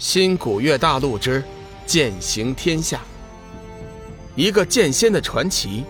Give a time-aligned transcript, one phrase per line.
[0.00, 1.44] 新古月大陆之
[1.84, 3.02] 剑行天下，
[4.34, 5.84] 一个剑仙的传奇，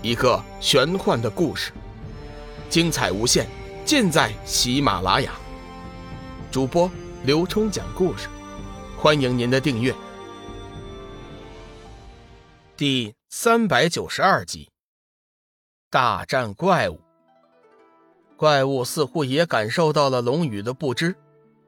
[0.00, 1.72] 一个玄幻的故事，
[2.70, 3.48] 精彩无限，
[3.84, 5.32] 尽在喜马拉雅。
[6.52, 6.88] 主播
[7.24, 8.28] 刘冲讲故事，
[8.96, 9.92] 欢迎您的订阅。
[12.76, 14.70] 第三百九十二集，
[15.90, 17.00] 大战怪物。
[18.36, 21.16] 怪物似乎也感受到了龙宇的不知，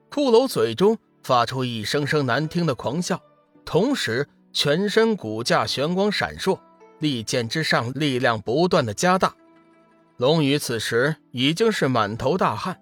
[0.09, 0.97] 骷髅嘴中。
[1.23, 3.21] 发出一声声难听的狂笑，
[3.63, 6.59] 同时全身骨架玄光闪烁，
[6.99, 9.35] 利剑之上力量不断的加大。
[10.17, 12.79] 龙宇此时已经是满头大汗，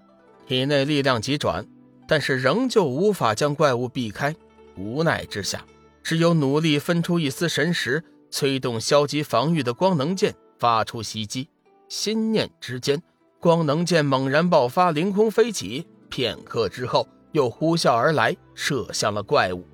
[0.47, 1.66] 体内力量急转，
[2.07, 4.35] 但是仍旧无法将怪物避开。
[4.75, 5.63] 无奈之下，
[6.02, 11.49] 只有努力分出一丝神识，催动消极防御的光能剑发出袭击。
[11.88, 13.02] 心念之间，
[13.39, 15.88] 光能剑猛然爆发，凌空飞起。
[16.09, 17.08] 片刻之后。
[17.31, 19.65] 又呼啸而来，射向了怪物。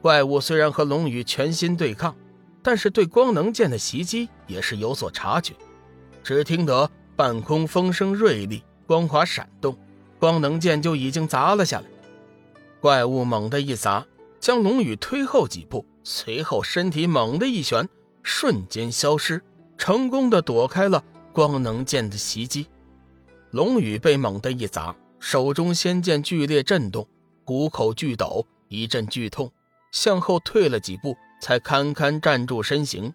[0.00, 2.14] 怪物虽然和龙宇全心对抗，
[2.62, 5.54] 但是对光能剑的袭击也是有所察觉。
[6.22, 9.76] 只听得半空风声锐利，光华闪动，
[10.18, 11.86] 光能剑就已经砸了下来。
[12.80, 14.06] 怪物猛地一砸，
[14.38, 17.86] 将龙宇推后几步，随后身体猛地一旋，
[18.22, 19.42] 瞬间消失，
[19.76, 22.66] 成功的躲开了光能剑的袭击。
[23.50, 24.94] 龙宇被猛地一砸。
[25.20, 27.06] 手中仙剑剧烈震动，
[27.44, 29.52] 虎口巨抖，一阵剧痛，
[29.92, 33.12] 向后退了几步，才堪堪站住身形。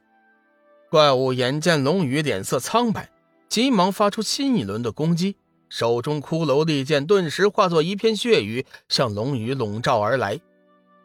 [0.92, 3.09] 怪物眼见龙宇脸色苍白，
[3.50, 5.36] 急忙发出新一轮的攻击，
[5.67, 10.39] 手中骷髅利剑顿时化作一片血雨，向龙宇笼罩而来。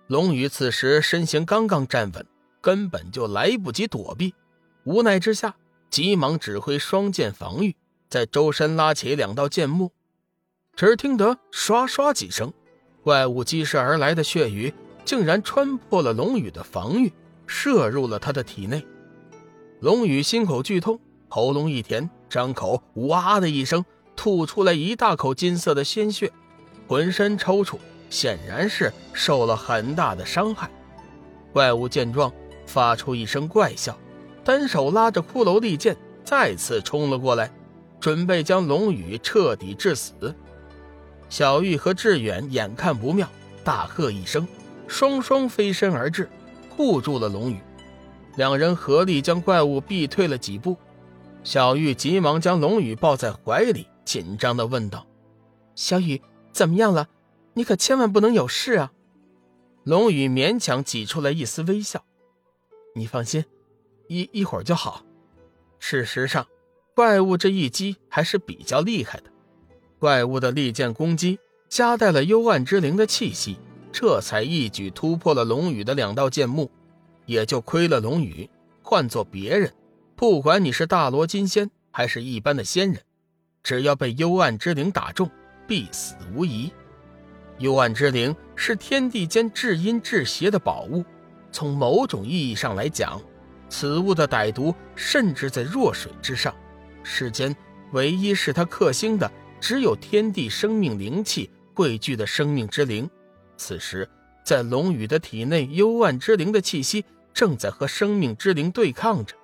[0.06, 2.26] 龙宇此时身形刚刚站稳，
[2.60, 4.34] 根本就来不及躲避，
[4.84, 5.56] 无奈之下，
[5.88, 7.74] 急忙指挥双剑防御，
[8.10, 9.90] 在周身拉起两道剑幕。
[10.80, 12.50] 只听得唰唰几声，
[13.02, 14.72] 怪物激射而来的血雨
[15.04, 17.12] 竟然穿破了龙宇的防御，
[17.46, 18.82] 射入了他的体内。
[19.80, 23.84] 龙宇心口剧痛，喉咙一甜，张口哇的一声
[24.16, 26.32] 吐出来一大口金色的鲜血，
[26.88, 27.76] 浑身抽搐，
[28.08, 30.70] 显然是受了很大的伤害。
[31.52, 32.32] 怪物见状，
[32.64, 33.94] 发出一声怪笑，
[34.42, 35.94] 单手拉着骷髅利剑
[36.24, 37.52] 再次冲了过来，
[38.00, 40.34] 准备将龙宇彻底致死。
[41.30, 43.26] 小玉和志远眼看不妙，
[43.64, 44.46] 大喝一声，
[44.88, 46.28] 双双飞身而至，
[46.68, 47.58] 护住了龙宇。
[48.36, 50.76] 两人合力将怪物逼退了几步。
[51.42, 55.06] 小玉急忙将龙宇抱在怀里，紧张地问道
[55.74, 56.20] ：“小雨，
[56.52, 57.08] 怎么样了？
[57.54, 58.92] 你可千万不能有事啊！”
[59.84, 62.04] 龙宇勉强挤出来一丝微笑
[62.94, 63.44] ：“你放心，
[64.08, 65.04] 一一会儿就好。”
[65.78, 66.46] 事实上，
[66.94, 69.30] 怪物这一击还是比较厉害的。
[70.00, 71.38] 怪物的利剑攻击
[71.68, 73.58] 夹带了幽暗之灵的气息，
[73.92, 76.70] 这才一举突破了龙宇的两道剑幕。
[77.26, 78.48] 也就亏了龙宇，
[78.82, 79.70] 换做别人，
[80.16, 83.02] 不管你是大罗金仙还是一般的仙人，
[83.62, 85.30] 只要被幽暗之灵打中，
[85.68, 86.72] 必死无疑。
[87.58, 91.04] 幽暗之灵是天地间至阴至邪的宝物，
[91.52, 93.20] 从某种意义上来讲，
[93.68, 96.52] 此物的歹毒甚至在弱水之上。
[97.02, 97.54] 世间
[97.92, 99.30] 唯一是他克星的。
[99.60, 103.08] 只有天地生命灵气汇聚的生命之灵，
[103.56, 104.08] 此时
[104.42, 107.04] 在龙宇的体内，幽暗之灵的气息
[107.34, 109.36] 正在和生命之灵对抗着。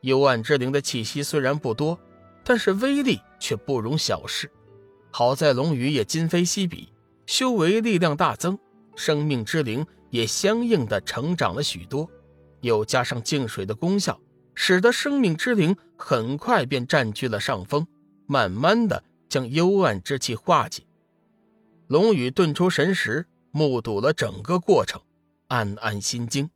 [0.00, 1.98] 幽暗之灵的气息虽然不多，
[2.42, 4.50] 但是威力却不容小视。
[5.10, 6.88] 好在龙宇也今非昔比，
[7.26, 8.58] 修为力量大增，
[8.96, 12.10] 生命之灵也相应的成长了许多，
[12.60, 14.20] 又加上净水的功效，
[14.54, 17.86] 使得生命之灵很快便占据了上风，
[18.26, 19.02] 慢慢的。
[19.34, 20.84] 将幽暗之气化解，
[21.88, 25.02] 龙宇遁出神识，目睹了整个过程，
[25.48, 26.48] 暗暗心惊。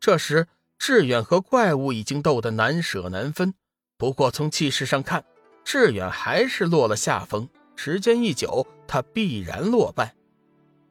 [0.00, 3.52] 这时，志远和怪物已经斗得难舍难分。
[3.98, 5.26] 不过从气势上看，
[5.62, 7.50] 志远还是落了下风。
[7.74, 10.14] 时间一久，他必然落败。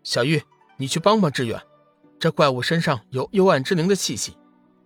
[0.04, 0.44] 小玉，
[0.78, 1.60] 你去帮帮志远。
[2.20, 4.38] 这怪物身上有幽暗之灵的气息，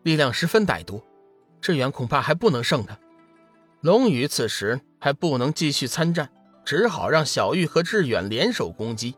[0.03, 1.03] 力量十分歹毒，
[1.59, 2.97] 志远恐怕还不能胜他。
[3.81, 6.29] 龙宇此时还不能继续参战，
[6.65, 9.15] 只好让小玉和志远联手攻击。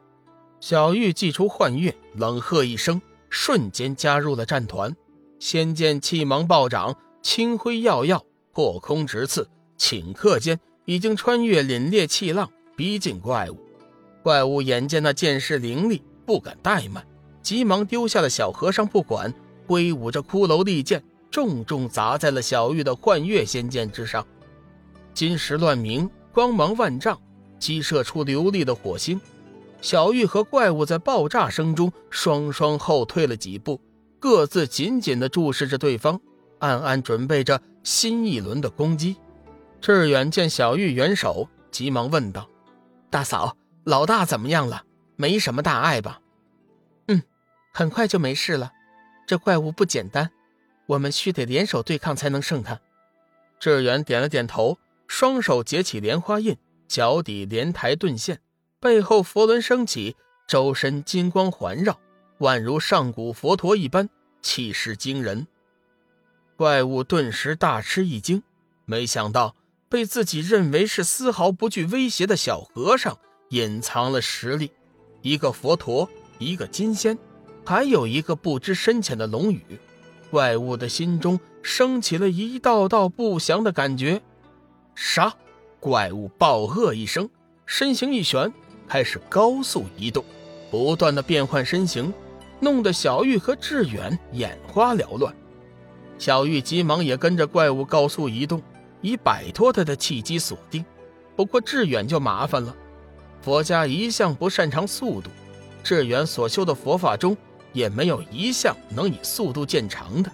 [0.60, 4.96] 小玉祭出幻月，冷喝一声，瞬间加入了战团。
[5.40, 8.24] 仙剑气芒暴涨，青辉耀耀，
[8.54, 13.58] 破空直刺，顷刻间已经穿越凛冽气浪，逼近怪物。
[14.22, 17.04] 怪物眼见那剑势凌厉，不敢怠慢，
[17.42, 19.34] 急忙丢下了小和尚不管，
[19.66, 24.24] 挥舞着骷髅利剑，重重砸在了小玉的幻月仙剑之上。
[25.14, 27.20] 金石乱鸣，光芒万丈，
[27.60, 29.20] 激射出流利的火星。
[29.82, 33.82] 小玉和怪物在爆炸声中双双后退了几步，
[34.20, 36.20] 各自紧紧地注视着对方，
[36.60, 39.16] 暗暗准备着新一轮的攻击。
[39.80, 42.48] 志远见小玉援手，急忙问道
[43.10, 44.84] ：“大嫂，老大怎么样了？
[45.16, 46.20] 没什么大碍吧
[47.10, 47.24] ？”“嗯，
[47.74, 48.72] 很快就没事了。
[49.26, 50.30] 这怪物不简单，
[50.86, 52.80] 我们需得联手对抗才能胜他。”
[53.60, 54.78] 志远点了点头，
[55.14, 56.56] 双手结起莲花印，
[56.88, 58.40] 脚底莲台顿现。
[58.80, 60.16] 背后佛轮升起，
[60.48, 62.00] 周身金光环绕，
[62.40, 64.10] 宛如上古佛陀一般，
[64.42, 65.46] 气势惊人。
[66.56, 68.42] 怪物顿时大吃一惊，
[68.86, 69.54] 没想到
[69.90, 73.18] 被自己认为是丝毫不惧威胁的小和尚
[73.50, 74.72] 隐藏了实力，
[75.22, 76.10] 一个佛陀，
[76.40, 77.18] 一个金仙，
[77.66, 79.62] 还有一个不知深浅的龙羽。
[80.32, 84.22] 怪物的心中升起了一道道不祥的感觉。
[85.04, 85.34] 杀！
[85.80, 87.28] 怪物暴喝一声，
[87.66, 88.54] 身形一旋。
[88.88, 90.24] 开始高速移动，
[90.70, 92.14] 不断的变换身形，
[92.60, 95.36] 弄得小玉和志远眼花缭乱。
[96.20, 98.62] 小玉急忙也跟着怪物高速移动，
[99.02, 100.86] 以摆脱他的契机锁定。
[101.36, 102.74] 不过志远就麻烦了，
[103.42, 105.32] 佛家一向不擅长速度，
[105.84, 107.36] 志远所修的佛法中
[107.74, 110.32] 也没有一项能以速度见长的。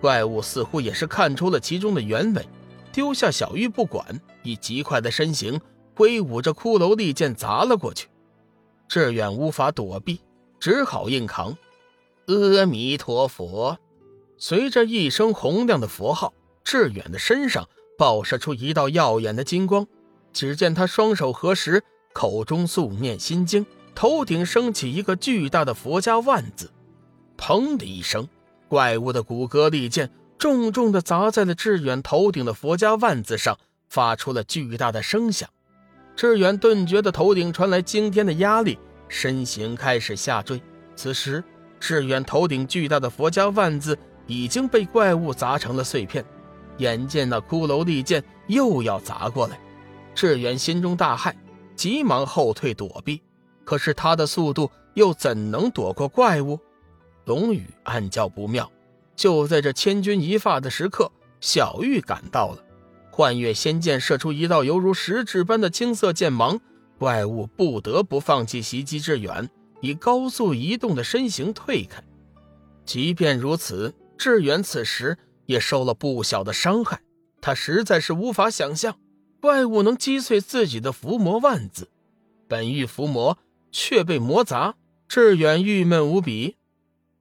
[0.00, 2.46] 怪物似乎也是看出了其中的原委，
[2.92, 5.60] 丢下小玉不管，以极快的身形。
[5.94, 8.08] 挥舞着骷髅利剑砸了过去，
[8.88, 10.20] 志远无法躲避，
[10.58, 11.56] 只好硬扛。
[12.26, 13.78] 阿弥陀佛！
[14.38, 16.32] 随着一声洪亮的佛号，
[16.64, 17.68] 志远的身上
[17.98, 19.86] 爆射出一道耀眼的金光。
[20.32, 21.84] 只见他双手合十，
[22.14, 26.70] 口中诵念心经，头顶升起一个巨大的佛家万字。
[27.36, 28.26] 砰的一声，
[28.66, 30.10] 怪物的骨骼利剑
[30.42, 33.56] 重重地砸在了志远头顶的佛家万字上，
[33.88, 35.48] 发出了巨大的声响。
[36.16, 40.60] 志远顿觉得头顶传来惊天的压力，身形开始下坠。
[40.96, 41.44] 此时，
[41.78, 43.96] 志远头顶巨大的佛家万字
[44.26, 46.24] 已经被怪物砸成了碎片。
[46.78, 49.60] 眼见那骷髅利剑又要砸过来，
[50.12, 51.32] 志远心中大骇，
[51.76, 53.22] 急忙后退躲避。
[53.62, 56.58] 可是他的速度又怎能躲过怪物？
[57.26, 58.68] 龙宇暗叫不妙。
[59.22, 62.64] 就在这千钧一发的时刻，小玉赶到了。
[63.12, 66.60] 幻月仙剑射出一道犹如实质般的青色剑芒，
[66.98, 69.48] 怪物不得不放弃袭击志远，
[69.80, 72.02] 以高速移动的身形退开。
[72.84, 75.16] 即便如此，志远此时
[75.46, 77.00] 也受了不小的伤害。
[77.40, 78.98] 他实在是无法想象，
[79.40, 81.88] 怪物能击碎自己的伏魔万字，
[82.48, 83.38] 本欲伏魔
[83.70, 84.74] 却被魔砸，
[85.06, 86.56] 志远郁闷无比。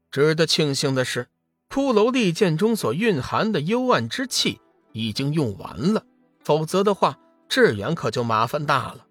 [0.09, 1.27] 值得庆幸的是，
[1.71, 4.59] 骷髅利剑中所蕴含的幽暗之气。
[4.93, 6.03] 已经用完了，
[6.43, 9.05] 否则的话，志远可就麻烦大了。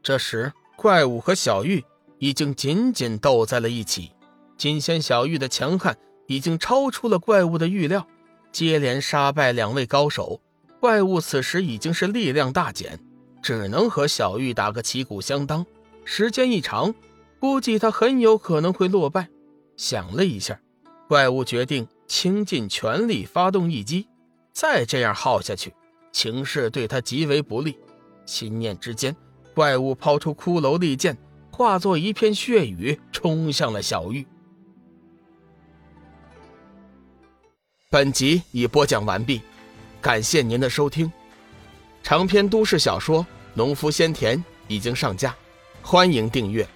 [0.00, 1.84] 这时，怪物和小玉
[2.20, 4.12] 已经紧紧斗在了一起。
[4.56, 5.98] 金仙小玉的强悍
[6.28, 8.06] 已经超出了怪物的预料，
[8.52, 10.40] 接连杀败两位高手。
[10.78, 13.00] 怪物此时已经是力量大减，
[13.42, 15.66] 只能和小玉打个旗鼓相当。
[16.04, 16.94] 时间一长，
[17.40, 19.28] 估计他很有可能会落败。
[19.76, 20.60] 想了一下，
[21.08, 24.06] 怪物决定倾尽全力发动一击。
[24.52, 25.72] 再这样耗下去，
[26.12, 27.78] 情势对他极为不利。
[28.26, 29.16] 心念之间，
[29.54, 31.16] 怪物抛出骷髅利剑，
[31.50, 34.26] 化作一片血雨，冲向了小玉。
[37.88, 39.40] 本集已播讲完毕，
[40.02, 41.10] 感谢您的收听。
[42.02, 43.22] 长篇都市小说
[43.54, 45.34] 《农夫先田》已经上架，
[45.80, 46.68] 欢迎订阅。